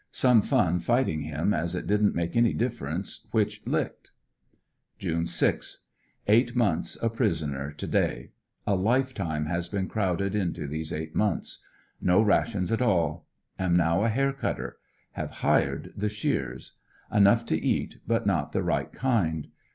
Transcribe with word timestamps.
Some 0.11 0.41
fun 0.41 0.79
fighting 0.79 1.21
him 1.21 1.53
as 1.53 1.75
it 1.75 1.85
didn't 1.85 2.15
make 2.15 2.35
any 2.35 2.53
difference 2.55 3.27
which 3.29 3.61
licked 3.67 4.09
June 4.97 5.27
6.— 5.27 5.81
Eight 6.27 6.53
m.onths 6.55 6.97
a 7.03 7.07
prisoner 7.11 7.71
to 7.73 7.85
day. 7.85 8.31
A 8.65 8.73
lifetime 8.73 9.45
has 9.45 9.67
been 9.67 9.87
crowded 9.87 10.33
into 10.33 10.65
these 10.65 10.91
eight 10.91 11.15
months. 11.15 11.63
No 12.01 12.19
rations 12.19 12.71
at 12.71 12.81
all. 12.81 13.27
Am 13.59 13.77
now 13.77 14.03
a 14.03 14.09
hair 14.09 14.33
cutter. 14.33 14.77
Have 15.11 15.29
Mred 15.43 15.93
the 15.95 16.09
shears. 16.09 16.73
Enough 17.13 17.45
to 17.45 17.55
eat 17.55 17.99
but 18.07 18.25
not 18.25 18.53
the 18.53 18.63
right 18.63 18.91
kind. 18.91 19.49